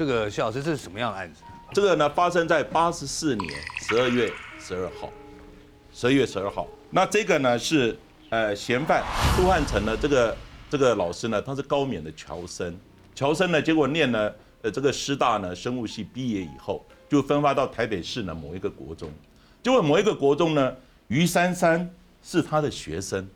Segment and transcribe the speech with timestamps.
[0.00, 1.42] 这个谢老师，这是什么样的案子？
[1.74, 5.12] 这个呢发生在八十四年十二月十二号，
[5.92, 6.66] 十二月十二号。
[6.88, 7.94] 那这个呢是
[8.30, 9.04] 呃嫌犯
[9.36, 10.34] 杜汉成呢，这个
[10.70, 12.74] 这个老师呢他是高免的侨生，
[13.14, 19.10] 侨生呢结果念了呃这个师大呢生物系毕业以后，就分发到台北市呢某一个国中，
[19.62, 20.74] 结果某一个国中呢
[21.08, 21.86] 于珊珊
[22.22, 23.28] 是他的学生，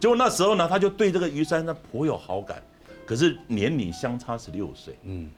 [0.00, 2.62] 结果那时候呢他就对这个于珊珊颇有好感，
[3.04, 5.30] 可是年龄相差十六岁，嗯，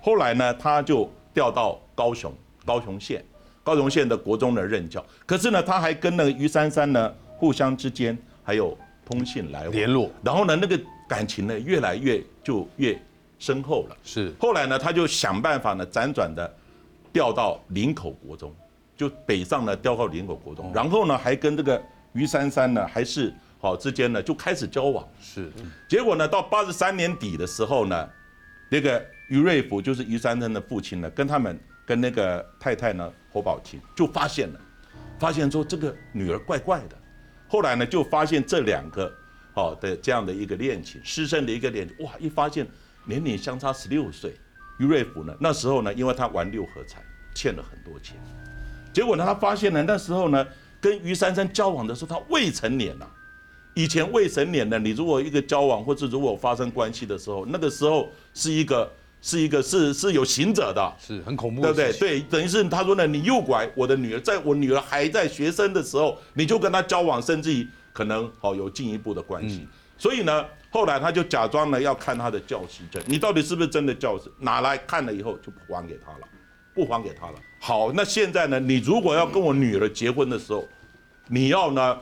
[0.00, 2.32] 后来呢他就调到高雄
[2.64, 3.24] 高雄县。
[3.62, 13.00] 高雄县的国中的任教，可是呢，他还跟那个于珊珊呢互相之间还有通信来往联络，然后呢，那个感情呢越来越就越
[13.38, 13.96] 深厚了。
[14.02, 16.52] 是，后来呢，他就想办法呢辗转的
[17.12, 18.52] 调到林口国中，
[18.96, 21.80] 就北上呢调到林口国中，然后呢还跟这个
[22.14, 25.06] 于珊珊呢还是好之间呢就开始交往。
[25.20, 25.52] 是，
[25.86, 28.08] 结果呢到八十三年底的时候呢，
[28.70, 31.58] 那个于瑞福就是于珊珊的父亲呢跟他们。
[31.86, 34.60] 跟那个太太呢，侯宝琴就发现了，
[35.18, 36.96] 发现说这个女儿怪怪的。
[37.48, 39.12] 后来呢，就发现这两个
[39.52, 42.06] 好的这样的一个恋情，师生的一个恋情。
[42.06, 42.64] 哇，一发现
[43.04, 44.36] 年龄相差十六岁，
[44.78, 47.02] 于瑞福呢，那时候呢，因为他玩六合彩
[47.34, 48.16] 欠了很多钱，
[48.92, 50.46] 结果呢，他发现呢，那时候呢，
[50.80, 53.06] 跟于珊珊交往的时候，他未成年呐。
[53.74, 58.88] 以前未成年的，你如果一个交往或者如果发生关系的时候，那个时候是一个。
[59.22, 61.92] 是一个是是有行者的，是很恐怖，对不对？
[61.92, 69.66] 对，等于是他说呢，你诱拐我的女儿，在我女儿还在学生的时候，你就跟她交往，甚至于可能好有进一步的关系。
[69.98, 74.32] 所以呢，后来他就假装呢要看他的教师证，你到底是不是真的教师？
[74.38, 76.26] 拿来看了以后就不还给他了，
[76.74, 77.34] 不还给他了。
[77.58, 80.66] 好，那现在呢，你如果要跟我女儿结婚的时候，
[81.28, 81.98] 你要呢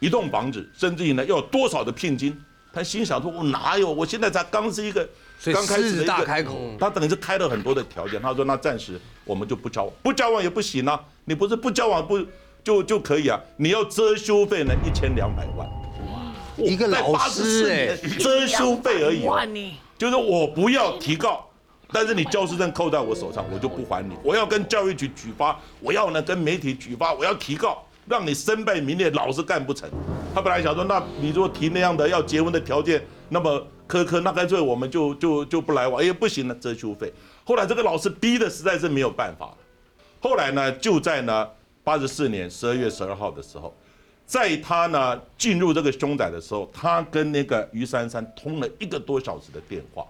[0.00, 2.38] 一栋房子，甚至于呢要多少的聘金？
[2.72, 3.92] 他心想说，我哪有？
[3.92, 5.08] 我现在才刚是一个。
[5.52, 8.22] 刚开始大开口，他等于是开了很多的条件。
[8.22, 11.02] 他说：“那暂时我们就不交往，不交往也不行啊！
[11.24, 12.24] 你不是不交往不
[12.62, 13.40] 就就可以啊？
[13.56, 15.68] 你要遮羞费呢，一千两百万。
[16.06, 19.42] 哇，一个老师哎，遮羞费而已啊！
[19.98, 21.44] 就是我不要提告，
[21.90, 24.14] 但是你教师证扣在我手上，我就不还你。
[24.22, 29.88] 我要跟教育局举发，我要呢跟媒体举发，我要提告，让你身败名裂，老是干不成。
[30.34, 37.12] 他本来想说，那你如果提那样的要结婚的条件，那么。”苛刻，那干脆我们就就就不来往，哎，不行了，遮羞费。
[37.44, 39.58] 后来这个老师逼的实在是没有办法了。
[40.18, 41.46] 后来呢，就在呢
[41.84, 43.74] 八十四年十二月十二号的时候，
[44.24, 50.06] 在他呢进入这个凶宅的时候，他跟那个于珊珊通了一个多小时的电话，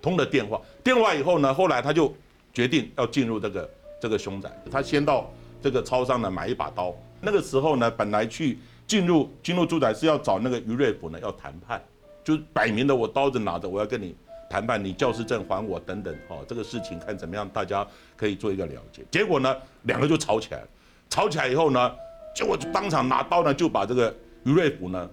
[0.00, 0.60] 通了电话。
[0.84, 2.14] 电话以后呢，后来他就
[2.54, 4.48] 决定要进入这个这个凶宅。
[4.70, 5.28] 他先到
[5.60, 6.94] 这个超商呢买一把刀。
[7.20, 11.82] 那个时候呢，本来去进入进入住宅是要找那个于瑞甫呢要谈判。
[12.24, 14.14] 就摆明的，我刀子拿着，我要跟你
[14.50, 17.86] 谈判，你教师证还我等等，哦，这个事情看怎么样，大家
[18.18, 19.02] 可以做一个了解。
[19.10, 20.68] 结果呢，两个就吵起来了，
[21.08, 21.90] 吵起来以后呢，
[22.34, 24.14] 结果就当场拿刀呢，就把这个
[24.44, 25.08] 于瑞甫呢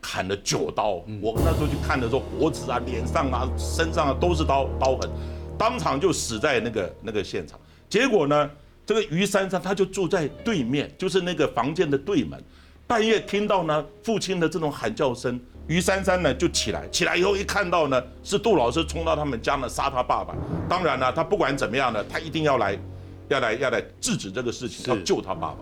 [0.00, 1.04] 砍了九刀。
[1.22, 5.08] 我那时候去看的时候，脖子啊、脸上啊、身上啊都是刀刀痕，
[5.56, 7.60] 当场就死在那个那个现场。
[7.88, 8.50] 结果呢，
[8.86, 12.42] 这个于珊珊她就住在对面，就是那个房间的对门，
[12.86, 15.38] 半夜听到呢父亲的这种喊叫声。
[15.66, 20.32] 于珊珊呢就起来，起来以后一看到呢是杜老师冲到他们家呢杀他爸爸。
[20.68, 22.78] 当然呢，他不管怎么样呢，他一定要来，
[23.26, 25.56] 要来要来制止这个事情，要救他爸爸。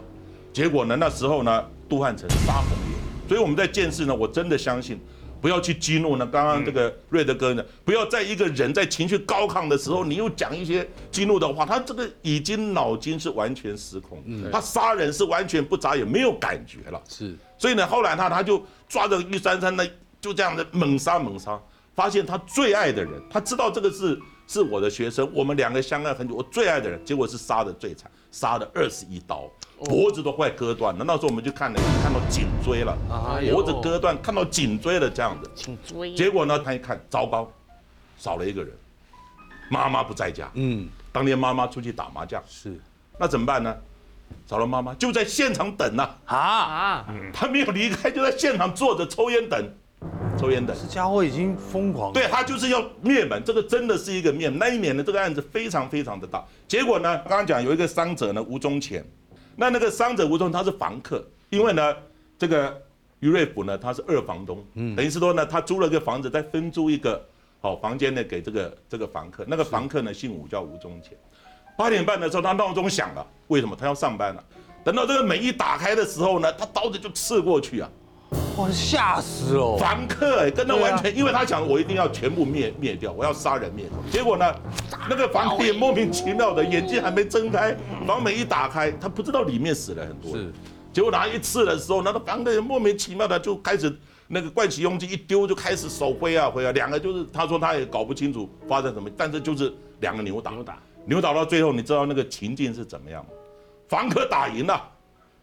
[0.53, 2.99] 结果呢，那时候呢，杜汉成杀红眼。
[3.27, 5.01] 所以我们在见识呢，我真的相信，
[5.44, 6.27] 不要去激怒呢。
[6.27, 16.99] 刚刚这个瑞德哥呢，不要在一个人在情绪高亢的时候，你又讲一些激怒的话，他这个已经脑筋是完全失控，他杀人是完全不眨眼，没有感觉了。
[17.06, 17.37] 是。
[17.59, 19.87] 所以呢，后来他他就抓着玉珊珊呢，
[20.19, 21.60] 就这样子猛杀猛杀，
[21.94, 29.49] 发现他最爱的人，他知道这个是是我的学生，我们两个相爱很久，我最爱的人，结果是杀的最惨，杀了二十一刀，
[29.84, 31.05] 脖子都快割断了。
[31.05, 32.93] 那时候我们就看了，看到颈椎了，
[33.49, 35.48] 脖子割断，看到颈椎了这样子。
[35.54, 36.13] 颈椎。
[36.16, 37.48] 结果呢，他一看，糟糕，
[38.19, 38.77] 少了一个人，
[39.71, 40.51] 妈妈不在家。
[40.54, 40.89] 嗯。
[41.13, 42.42] 当天妈妈出去打麻将。
[42.48, 42.77] 是。
[43.21, 43.72] 那怎么办呢？
[44.48, 46.10] 找了妈妈，就在现场等呢。
[46.25, 49.65] 啊，他没有离开，就在现场坐着抽烟等，
[50.36, 50.75] 抽烟的。
[50.75, 52.13] 这家伙已经疯狂。
[52.13, 54.59] 对他就是要灭门，这个真的是一个灭门。
[54.59, 56.45] 那一年的这个案子非常非常的大。
[56.66, 59.04] 结果呢，刚刚讲有一个伤者呢，吴宗前，
[59.57, 61.97] 那那个伤者吴宗他是房客，因为呢，
[62.39, 62.83] 这个
[63.21, 67.25] 于瑞甫呢他是二房东，嗯，等于是说呢，他租了个房子，再分租一个
[67.60, 71.16] 好房间呢给这个这个房客，那个房客呢姓吴，叫吴宗前。
[71.77, 73.27] 八点半的时候，他闹钟响了。
[73.48, 73.75] 为什么？
[73.75, 74.45] 他要上班了。
[74.84, 77.91] 等到这个门一打开的时候呢，他刀子就刺过去啊！
[78.56, 79.77] 哇，吓死了！
[79.77, 83.97] 房客哎，跟他完全，因为他想我一定要全部灭灭掉，我要杀人灭口。
[84.10, 84.54] 结果呢，
[85.10, 90.45] 那个房客也莫名其妙的眼睛还没睁开，房门一打开，他不知道里面死了很多人。
[90.45, 90.53] 是，
[90.92, 93.92] 结果拿一刺的时候，那个房客也莫名其妙的就开始
[94.28, 103.30] 那个盥洗用具一丢就开始手挥啊挥啊，两个就是他说他也搞不清楚发生什么，但是就是两个扭打，扭打，扭打到最后，你知道那个情境是怎么样吗？
[103.89, 104.91] 房客打赢了。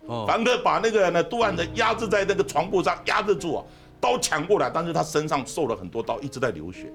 [0.07, 3.63] 哦，房客把那个呢杜汉成压制在那个床铺上，压制住啊，
[3.99, 6.91] 刀抢过来，但是他身上受了很多刀，一直在流血。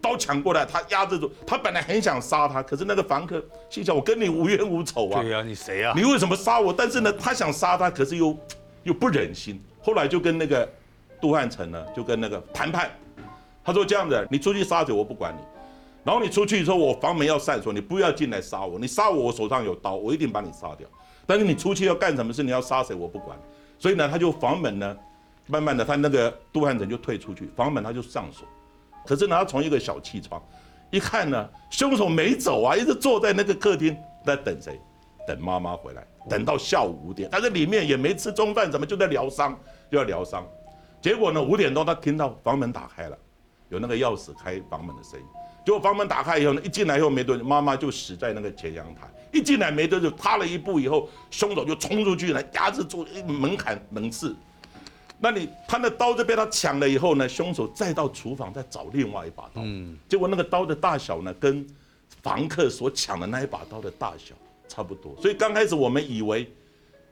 [0.00, 5.92] 刀抢过来，他压制住，他本来很想杀他，可是那个房客心想：我跟你无冤无仇啊，对呀，你谁啊？
[5.96, 6.72] 你为什么杀我？
[6.72, 8.36] 但是呢，他想杀他，可是又
[8.84, 9.60] 又不忍心。
[9.82, 10.68] 后来就跟那个
[11.20, 12.90] 杜汉成呢，就跟那个谈判，
[13.64, 15.40] 他说这样子，你出去杀谁我不管你，
[16.04, 20.86] 然后你出去说我房门要上锁，你不要进来杀我，你杀我我手上有刀，我一定把你杀掉。
[21.28, 23.38] 但是你出去要干什么事，你要杀谁我不管。
[23.78, 24.96] 所以呢，他就房门呢，
[25.46, 28.48] 慢慢的他那个杜汉成就退出去，房门他就上锁。
[29.06, 30.42] 可是呢，他从一个小气窗
[30.90, 33.94] 一看呢，凶手没走啊，一直坐在那个客厅
[34.24, 34.80] 在等谁？
[35.26, 39.54] 等妈妈回来，等到下午五点，但是里面也没吃中饭，怎么就在疗伤，
[39.92, 40.42] 就要疗伤。
[41.02, 43.18] 结果呢，五点钟他听到房门打开了，
[43.68, 45.26] 有那个钥匙开房门的声音。
[45.68, 49.06] 结果房门打开以后呢，一进来以后没多久，妈妈就死在那个前阳台。
[49.34, 54.34] 一进来没多久，踏了一步以后，凶手就冲出去了，压制住门槛门刺。
[55.18, 61.66] 那你他的刀就被他抢了以后呢，凶手再到厨房再找另外一把刀，嗯，结果那个刀的大小呢，跟
[62.22, 64.34] 房客所抢的那一把刀的大小
[64.68, 66.50] 差不多，所以刚开始我们以为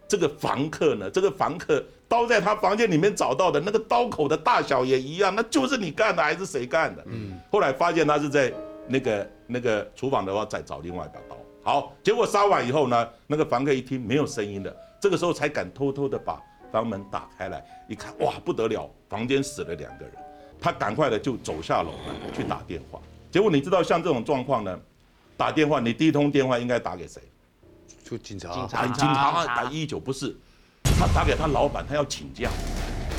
[0.09, 7.03] 这个房客呢，这个房客刀在他房间里面找到的那个刀口的大小也一样，那就是你干的还是谁干的？
[7.07, 8.53] 嗯，后来发现他是在
[8.87, 16.41] 那个那个厨房的话再找另外一把刀，好，结果杀完以后呢，那个房客一听没有声音了，这个时候才敢偷偷的把。
[16.73, 20.13] 房门打开来一看，哇，不得了，房间死了两个人。
[20.61, 23.01] 他赶快的就走下楼来去打电话。
[23.31, 24.79] 结果你知道，像这种状况呢，
[25.37, 27.23] 打电话，你第一通电话应该打给谁？
[28.03, 28.53] 就警察。
[28.53, 28.87] 警察。
[28.89, 30.37] 警察打一九不是，
[30.99, 32.49] 他打给他老板，他要请假。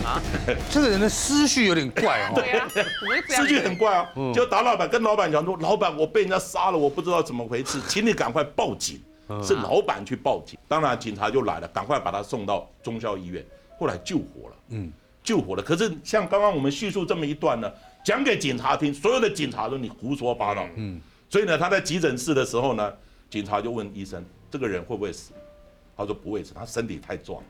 [0.03, 0.21] 啊，
[0.69, 2.31] 这个人的思绪有点怪哦。
[2.35, 2.67] 对啊，
[3.29, 4.09] 思绪很怪啊。
[4.33, 9.01] 就打老板，跟老板讲说，老板，我被人家杀了，我不知道怎么回事， 请你赶快报警。
[9.43, 13.45] 是老板去报警，当然警察就来了，赶快把他送到中校医院，
[13.77, 14.89] 后来救活了，嗯，
[15.21, 15.61] 救活了。
[15.61, 17.69] 可是像刚刚我们叙述这么一段呢，
[18.05, 22.93] 讲给警察听，所有的警察说你胡说八道，嗯，所以呢，他在急诊室的时候呢，
[23.29, 25.33] 警察就问医生，这个人会不会死？
[25.97, 27.47] 他说不会死，他身体太壮了，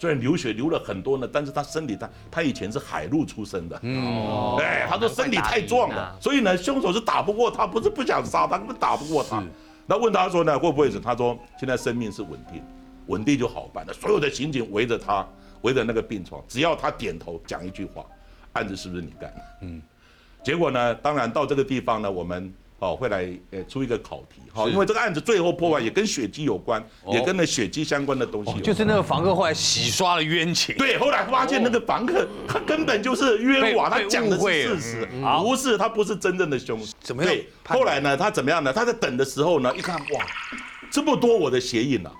[0.00, 9.44] 虽然流血流了很多呢，但是他身体他他以前是海陆出身的，哦，哎，他说身体太壮了，所以呢，凶手是打不过他，不是不想杀他，根本打不过他。
[9.86, 10.98] 那问他说呢会不会死？
[10.98, 12.62] 他说现在生命是稳定，
[13.08, 13.92] 稳定就好办了。
[13.92, 15.26] 所有的刑警围着他，
[15.60, 18.02] 围着那个病床，只要他点头讲一句话，
[18.54, 19.42] 案子是不是你干的？
[19.60, 19.82] 嗯，
[20.42, 22.50] 结果呢，当然到这个地方呢，我们。
[22.80, 28.58] 哦，会来呃出一个考题，好，因为这个案子最后破案也跟血迹有关，也跟那血迹相关的东西。
[28.60, 30.74] 就是那个房客后来洗刷了冤情。
[30.76, 35.08] 对，后来发现那个房客他根本就是冤枉，他讲的是事实，
[35.42, 36.94] 不是他不是真正的凶手。
[37.00, 37.30] 怎么样？
[37.30, 38.72] 对，后来呢，他怎么样呢？
[38.72, 40.26] 他在等的时候呢，一看哇，
[40.90, 42.10] 这么多我的鞋印了，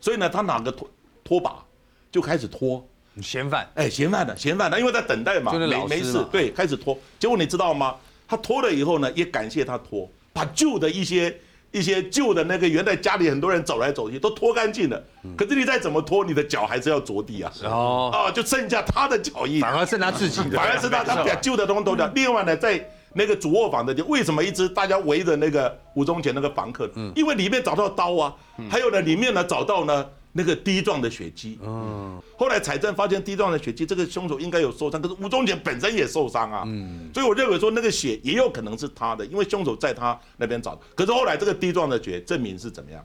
[0.00, 0.90] 所以呢，他拿个拖
[1.22, 1.62] 拖把
[2.10, 2.82] 就开始拖
[3.20, 3.68] 嫌犯。
[3.74, 6.98] 哎，嫌犯的嫌犯的，因为在等待嘛，没没事，对，开始拖。
[7.18, 7.96] 结果你知道吗？
[8.28, 11.40] 他拖了以后呢，也感谢他拖，把旧的一些
[11.72, 15.02] 一些旧的那个原来家里很多人走来走去都拖干净了。
[15.36, 17.52] 可是你再怎么拖，你的脚还是要着地啊。
[17.64, 22.10] 哦，啊，就剩下他的脚印，反而是他自己的，反而是他他把旧的东西脱掉。
[22.14, 26.90] 另外呢，在那个主卧房的就，为什么一直大家围着那个吴宗前那个房客？
[26.94, 28.34] 嗯，因为里面找到刀啊，
[28.70, 30.06] 还有呢，里面呢找到呢。
[30.36, 43.02] 那个滴状的血迹，嗯，后来财政发现滴状的血迹，这个凶手应该有受伤，可是吴宗简本身也受伤啊，嗯，所以我认为说那个血也有可能是他的，因为凶手在他那边找，可是后来这个滴状的血证明是怎么样？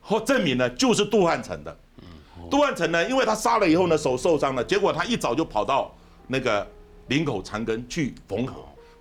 [0.00, 1.76] 后证明呢就是杜汉成的，
[2.50, 5.94] 杜汉成呢，因为他杀了以后呢手受伤了，结果他一早就跑到
[6.28, 6.66] 那个
[7.08, 8.54] 林口长庚去缝合，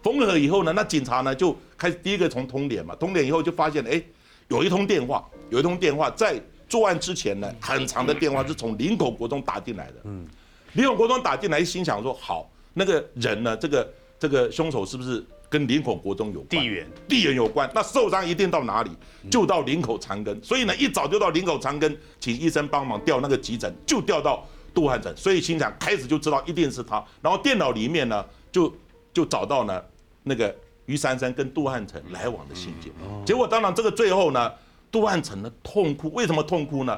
[0.03, 4.03] 缝合以后呢，那警察呢就开始第一个从通联嘛，通联以后就发现哎，
[4.49, 6.37] 有一通电话，有一通电话在。
[6.69, 9.95] 作案之前呢，很长的电话是从林口国中打进来的。
[10.03, 10.25] 嗯，
[10.73, 16.49] 林口国中打进来，心想说好，那个人呢，这个这个凶手是不是跟林口国中有关？
[16.49, 17.67] 地缘，地缘有关。
[17.73, 18.91] 那受伤一定到哪里？
[19.31, 20.41] 就到林口长庚。
[20.43, 25.11] 所以呢，一早就到林口长庚，请医生帮忙调那个急诊，就调到杜汉城。
[25.17, 27.03] 所以心想，开始就知道一定是他。
[27.21, 28.71] 然后电脑里面呢，就
[29.11, 29.83] 就找到呢
[30.21, 32.93] 那个于珊珊跟杜汉城来往的信件。
[33.25, 34.51] 结果当然这个最后呢。
[34.91, 36.97] 杜汉成了痛哭，为什么痛哭呢？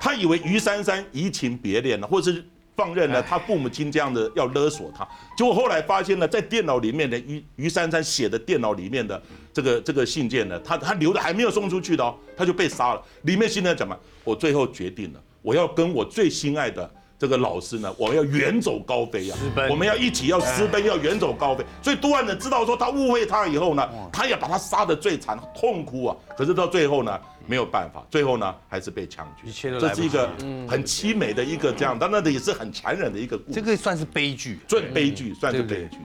[0.00, 2.44] 他以为于珊珊移情别恋了，或者是
[2.74, 5.06] 放任了他父母亲这样的要勒索他，
[5.36, 9.22] 结果后来发现呢，在电脑里面的于于珊珊写的电脑里面的
[9.52, 13.02] 这个这个信件呢，他他留的还没有送出去的哦，他就被杀了。
[13.22, 13.96] 里面信呢怎么？
[14.24, 16.90] 我最后决定了，我要跟我最心爱的
[17.22, 19.38] 这个老师呢，我们要远走高飞啊！
[19.70, 21.64] 我们要一起要私奔，要远走高飞。
[21.80, 26.16] 所以杜万呢知道说他误会他以后呢，他也把他杀的最惨，痛哭啊！
[26.36, 27.16] 可是到最后呢？
[27.46, 29.48] 没有办法，最后呢还是被枪决。
[29.78, 30.28] 这是一个
[30.68, 33.54] 很凄美的一个这样，但那也是很残忍的一个故事。
[33.54, 35.98] 这个算是悲剧，最悲剧，算是悲剧。